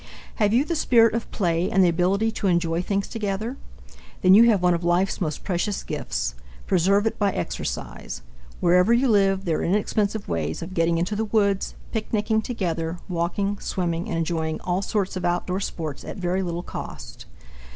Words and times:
Have 0.37 0.51
you 0.51 0.65
the 0.65 0.75
spirit 0.75 1.13
of 1.13 1.29
play 1.29 1.69
and 1.69 1.83
the 1.83 1.87
ability 1.89 2.31
to 2.31 2.47
enjoy 2.47 2.81
things 2.81 3.07
together? 3.07 3.55
Then 4.23 4.33
you 4.33 4.45
have 4.49 4.59
one 4.59 4.73
of 4.73 4.83
life's 4.83 5.21
most 5.21 5.43
precious 5.43 5.83
gifts. 5.83 6.33
Preserve 6.65 7.05
it 7.05 7.19
by 7.19 7.31
exercise. 7.33 8.23
Wherever 8.61 8.93
you 8.93 9.07
live, 9.07 9.45
there 9.45 9.59
are 9.59 9.63
inexpensive 9.63 10.27
ways 10.27 10.63
of 10.63 10.73
getting 10.73 10.97
into 10.97 11.15
the 11.15 11.25
woods, 11.25 11.75
picnicking 11.91 12.41
together, 12.41 12.97
walking, 13.07 13.59
swimming, 13.59 14.07
and 14.09 14.17
enjoying 14.17 14.59
all 14.61 14.81
sorts 14.81 15.15
of 15.15 15.23
outdoor 15.23 15.59
sports 15.59 16.03
at 16.03 16.17
very 16.17 16.41
little 16.41 16.63
cost. 16.63 17.27